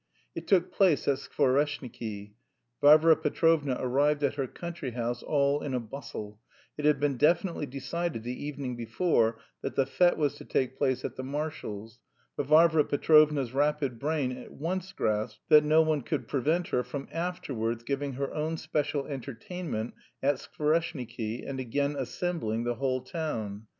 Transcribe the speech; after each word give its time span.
It 0.33 0.47
took 0.47 0.71
place 0.71 1.07
at 1.07 1.17
Skvoreshniki; 1.19 2.33
Varvara 2.81 3.15
Petrovna 3.15 3.77
arrived 3.79 4.23
at 4.23 4.33
her 4.33 4.47
country 4.47 4.89
house 4.93 5.21
all 5.21 5.61
in 5.61 5.75
a 5.75 5.79
bustle; 5.79 6.39
it 6.75 6.85
had 6.85 6.99
been 6.99 7.17
definitely 7.17 7.67
decided 7.67 8.23
the 8.23 8.43
evening 8.45 8.75
before 8.75 9.39
that 9.61 9.75
the 9.75 9.85
fête 9.85 10.17
was 10.17 10.33
to 10.37 10.43
take 10.43 10.75
place 10.75 11.05
at 11.05 11.17
the 11.17 11.23
marshal's, 11.23 11.99
but 12.35 12.47
Varvara 12.47 12.85
Petrovna's 12.85 13.53
rapid 13.53 13.99
brain 13.99 14.31
at 14.31 14.51
once 14.51 14.91
grasped 14.91 15.43
that 15.49 15.63
no 15.63 15.83
one 15.83 16.01
could 16.01 16.27
prevent 16.27 16.69
her 16.69 16.81
from 16.81 17.07
afterwards 17.11 17.83
giving 17.83 18.13
her 18.13 18.33
own 18.33 18.57
special 18.57 19.05
entertainment 19.05 19.93
at 20.23 20.37
Skvoreshniki, 20.39 21.47
and 21.47 21.59
again 21.59 21.95
assembling 21.95 22.63
the 22.63 22.73
whole 22.73 23.01
town. 23.01 23.67